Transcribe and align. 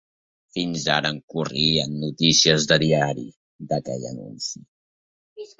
Fins 0.53 0.85
ara 0.93 1.11
en 1.15 1.19
corrien 1.33 1.93
notícies 2.05 2.67
de 2.73 2.79
diari, 2.85 3.29
d’aquell 3.73 4.11
anunci. 4.15 4.67